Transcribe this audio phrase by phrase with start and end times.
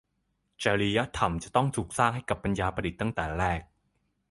[0.63, 3.61] จริยธรรมจะต้องถูกสร้างให้กับปัญญาประดิษฐ์ตั้งแต่แรก